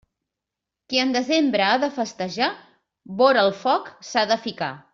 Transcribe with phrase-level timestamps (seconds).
[0.93, 2.47] Qui en desembre ha de festejar,
[3.21, 4.73] vora el foc s'ha de ficar.